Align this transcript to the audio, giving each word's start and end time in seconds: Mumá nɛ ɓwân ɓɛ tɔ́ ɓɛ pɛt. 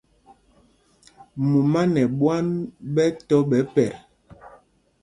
Mumá 1.49 1.81
nɛ 1.93 2.01
ɓwân 2.19 2.47
ɓɛ 2.93 3.03
tɔ́ 3.27 3.39
ɓɛ 3.49 3.59
pɛt. 3.73 3.93